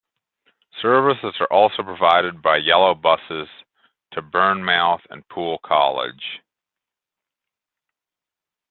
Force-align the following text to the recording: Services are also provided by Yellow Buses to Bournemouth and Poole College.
Services 0.81 1.35
are 1.39 1.53
also 1.53 1.83
provided 1.83 2.41
by 2.41 2.57
Yellow 2.57 2.95
Buses 2.95 3.47
to 4.13 4.21
Bournemouth 4.23 5.01
and 5.11 5.21
Poole 5.29 5.59
College. 5.63 6.41